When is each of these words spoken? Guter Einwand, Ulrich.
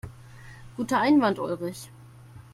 Guter 0.77 0.97
Einwand, 0.99 1.37
Ulrich. 1.37 1.91